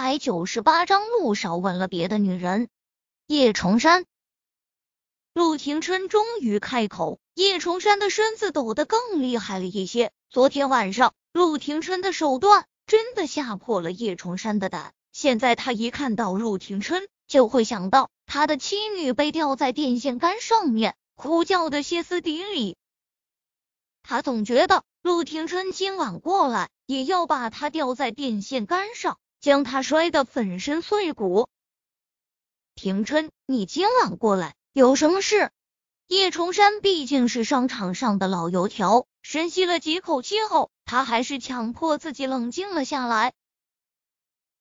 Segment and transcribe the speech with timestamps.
[0.00, 2.68] 百九十八章，陆少吻了别的女人。
[3.26, 4.04] 叶崇山，
[5.34, 7.18] 陆廷琛终于开口。
[7.34, 10.12] 叶崇山的身子抖得更厉害了一些。
[10.30, 14.94] 昨天晚上，陆廷琛的手段真的吓破了叶崇山的胆。
[15.10, 22.76] 现在他一看到陆廷琛，就会想到他的妻女被吊在电线杆上面，哭叫的歇斯底里。
[24.04, 29.18] 他总觉得陆廷琛今晚过来，也要把他吊在电线杆上，
[29.48, 31.48] 将他摔得粉身碎骨。
[32.74, 35.50] 廷琛，你今晚过来有什么事？
[36.06, 43.32] 叶崇山毕竟是商场上的老油条，深吸了几口气后，他还是强迫自己冷静了下来。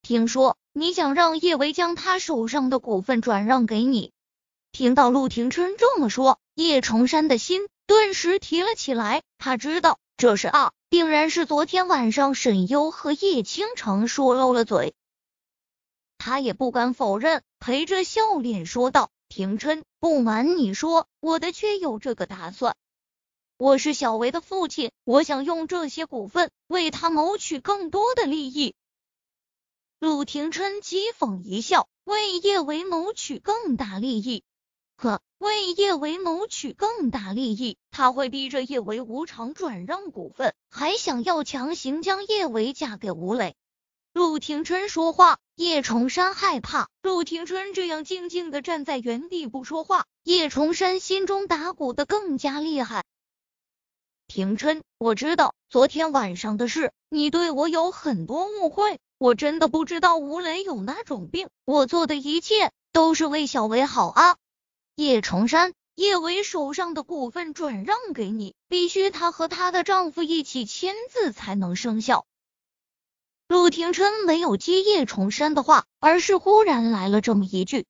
[0.01, 4.13] 听说你想让叶维将他手上的股份转让给你。
[4.71, 7.67] 听到陆廷琛这么说，叶崇山的心。
[7.87, 14.95] 顿时提了起来，他知道这是二，定然是昨天晚上沈优和叶倾城说漏了嘴。
[16.17, 22.75] 他也不敢否认，陪着笑脸说道：“廷琛，不瞒你说，我的确有这个打算。
[23.57, 28.73] 我是小维的父亲，我想用这些股份为他谋取更多的利益。”
[29.99, 34.43] 陆廷琛讥讽一笑：“为叶维谋取更大利益。”
[34.97, 43.55] 可为叶维谋取更大利益，他会逼着叶维无偿转让股份，还想要强行将叶维嫁给吴磊。
[44.11, 46.89] 陆廷琛说话，叶崇山害怕。
[47.03, 53.03] 陆廷琛这样静静的站在原地不说话，叶崇山心中打鼓的更加厉害。
[54.25, 64.37] 廷琛，我知道昨天晚上的事，你对我有很多误会，我真的不知道吴磊有那种病，我做的一切都是为小维好啊。
[64.97, 72.25] 叶崇山，叶伟手上的股份转让给你，必须她和她的丈夫一起签字才能生效。
[73.47, 77.85] 陆廷琛没有接叶崇山的话，而是忽然来了这么一句。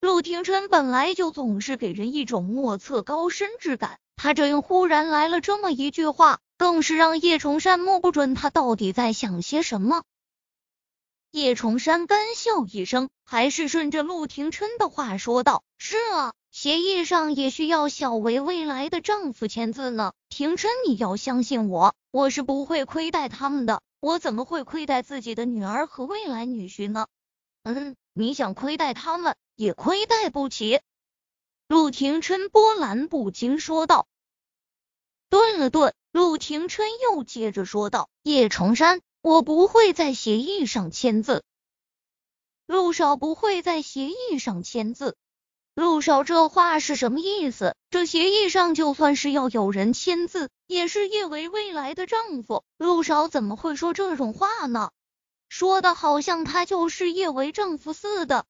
[0.00, 10.02] 陆廷琛本来就总是给人一种莫测高深之感，他这样忽然来了这么一句话，更是让叶崇山摸不准他到底在想些什么。
[11.34, 20.12] 叶崇山干笑一声，还是顺着陆廷琛的话说道：“是啊，协议上也需要小维未来的丈夫签字呢。
[20.28, 23.82] 廷琛，你要相信我，我是不会亏待他们的。
[23.98, 27.08] 我怎么会亏待自己的女儿和未来女婿呢？
[27.64, 30.80] 嗯，你想亏待他们，也亏待不起。”
[31.66, 34.06] 陆廷琛波澜不惊说道。
[35.30, 41.44] 顿了顿，陆廷琛又接着说道：“叶崇山。”我不会在协议上签字，
[42.66, 45.16] 陆少不会在协议上签字。
[45.74, 47.74] 陆少这话是什么意思？
[47.88, 52.64] 这协议上就算是要有人签字，也是叶维未来的丈夫。
[52.76, 54.90] 陆少怎么会说这种话呢？
[55.48, 58.44] 说的好像他就是叶维丈夫似的。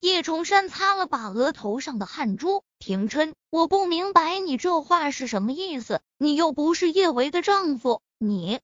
[0.00, 6.02] 叶崇山擦了把额头上的汗珠，廷琛，我不明白你这话是什么意思。
[6.18, 8.60] 你又不是叶维的丈夫，你。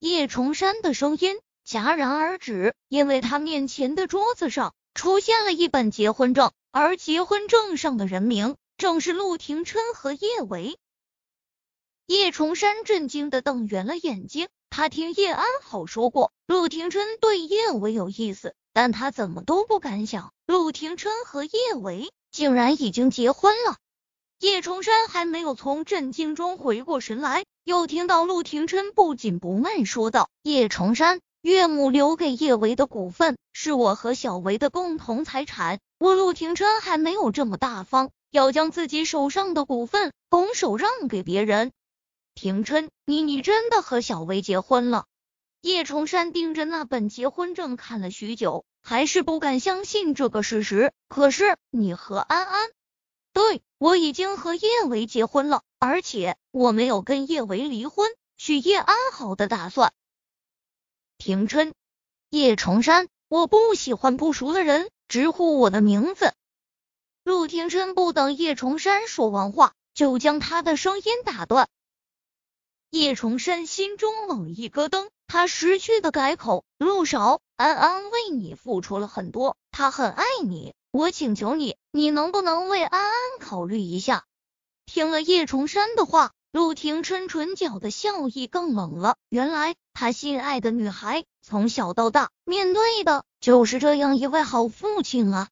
[0.00, 10.78] 叶崇山的声音戛然而止，因为他面前的桌子上出现了一本结婚证，而结婚证上的人名正是陆廷琛和叶维。
[12.06, 23.76] 叶崇山震惊的瞪圆了眼睛，他听叶安好说过，陆廷琛对叶维有意思，但他怎么都不敢想，陆廷琛和叶维竟然已经结婚了。
[24.38, 27.44] 叶崇山还没有从震惊中回过神来。
[27.64, 41.72] 又听到陆廷琛不紧不慢说道：“叶崇山，岳母留给叶维的股份是我和小维的共同财产，我陆廷琛还没有这么大方，要将自己手上的股份拱手让给别人。”
[42.34, 45.06] 廷琛，你你真的和小维结婚了？
[45.60, 50.92] 叶崇山盯着那本结婚证看了许久，还是不敢相信这个事实。
[51.08, 52.70] 可是你和安安？
[53.38, 59.92] 对，我已经和叶维结婚了，而且我没有跟叶维离婚，许叶安好的打算。
[61.18, 61.72] 廷琛，
[62.30, 66.34] 叶崇山，我不喜欢不熟的人直呼我的名字。
[67.22, 71.68] 陆廷琛不等叶崇山说完话，就将他的声音打断。
[72.90, 84.24] 叶崇山心中猛一咯噔，他识趣的改口：“陆少，安安为你付出了很多，他很爱你。”我请求你，你能不能为安安考虑一下？
[84.86, 89.16] 听了叶崇山的话，陆廷琛唇角的笑意更冷了。
[89.28, 95.48] 原来他心爱的女孩从小到大面对的就是这样一位好父亲啊！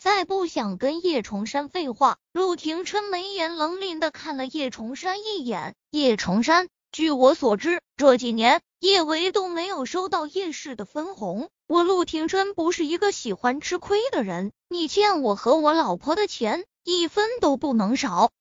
[0.00, 5.76] 再不想跟叶崇山废话，陆廷琛眉眼冷凛的看了叶崇山一眼。
[5.90, 11.50] 叶崇山，据我所知，这几年叶维都没有收到叶氏的分红。
[11.70, 18.32] 我陆廷琛不是一个喜欢吃亏的人，你欠我和我老婆的钱一分都不能少。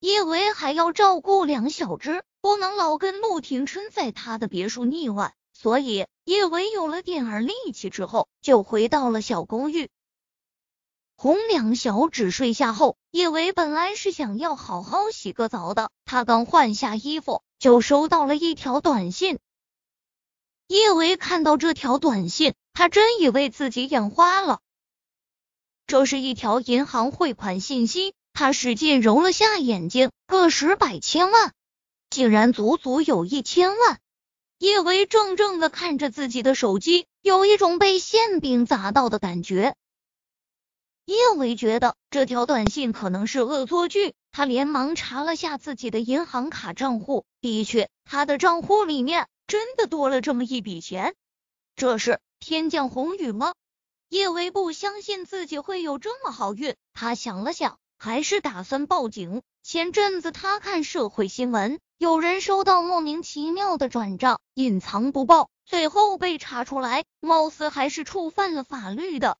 [0.00, 9.88] 叶维还要照顾梁小芝，不能老跟陆廷琛在他的别墅腻歪，所以叶维有了点儿力气之后，就回到了小公寓。
[11.16, 19.38] 哄两小指睡下后，叶维本来是想要好好洗个澡的，他刚换下衣服，就收到了一条短信。
[20.66, 22.52] 叶维看到这条短信。
[22.74, 24.60] 他真以为自己眼花了，
[25.86, 28.12] 这是一条银行汇款信息。
[28.32, 31.52] 他使劲揉了下眼睛，个十百千万，
[32.10, 34.00] 竟然足足有一千万。
[34.58, 39.76] 叶维怔怔的看着自己的手机，有一种被馅饼砸到的感觉。
[41.04, 51.14] 叶维觉得这条短信可能是恶作剧，他连忙查了下自己的银行卡账户，的确，他的账户里面真的多了这么一笔钱。
[51.76, 52.18] 这是。
[52.46, 53.54] 天降红雨吗？
[54.10, 59.40] 叶维不相信自己会有这么好运，他想了想，还是打算报警。
[59.62, 69.38] 前阵子他看社会新闻，有人收到莫名其妙的转账，隐藏不报，最后被查出来，貌似还是触犯了法律的。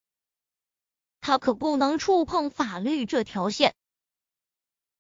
[1.21, 3.75] 他可不能触碰法律这条线。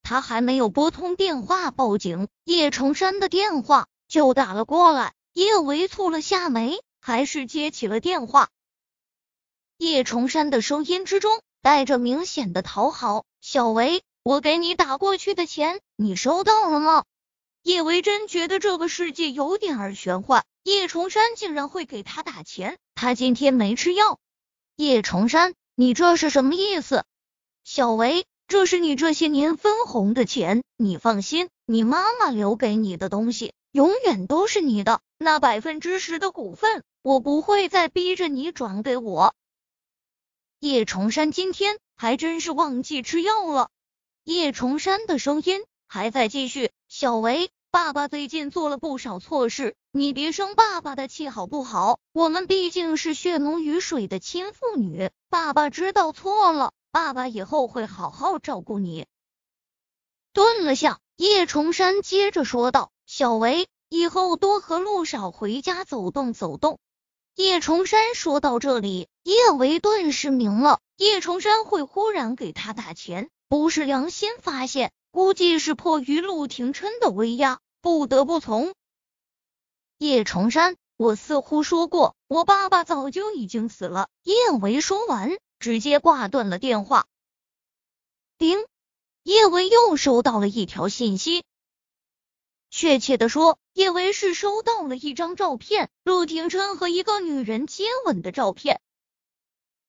[0.02, 5.14] 他还没有拨通电话报警，叶崇山的电话就打了过来。
[5.32, 6.78] 叶维蹙了下眉。
[7.06, 8.48] 还是接起了电话，
[9.76, 17.04] 叶崇山的声音之中带着明显的讨好：“小维，我给你打过去的钱，你收到了吗？”
[17.62, 24.18] 叶维真觉得这个世界有点儿玄幻，叶崇山竟然会给他打钱，他今天没吃药。
[24.74, 27.04] 叶崇山，你这是什么意思？
[27.64, 36.84] 小维，这是你这些年分红的钱，你放心，你妈妈留给你的东西永远都是你的，那百分之十的股份。
[37.02, 39.34] 我不会再逼着你转给我。
[40.58, 43.68] 叶崇山今天还真是忘记吃药了。
[44.22, 46.70] 叶崇山的声音还在继续。
[46.88, 52.00] 小维，爸爸最近做了不少错事，你别生爸爸的气好不好？
[52.12, 59.06] 我们毕竟是血浓于水的亲父女，爸爸知道错了，爸爸以后会好好照顾你。
[60.32, 66.80] 顿了下，叶崇山接着说道：“小维，以后多和陆少回家走动走动。”
[67.36, 78.74] 叶崇山说到这里，叶维顿时明了，叶崇山会忽然给他打钱，不是良心发现，估计是迫于陆廷琛的威压，不得不从。
[79.98, 84.08] 叶崇山，我似乎说过，我爸爸早就已经死了。
[84.24, 87.06] 叶维说完，直接挂断了电话。
[88.38, 88.58] 叮，
[89.22, 91.44] 叶维又收到了一条信息。
[92.76, 98.80] 确切的说，叶维是收到了一张照片，陆廷琛和一个女人接吻的照片。